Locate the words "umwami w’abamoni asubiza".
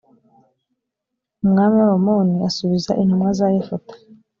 1.43-2.91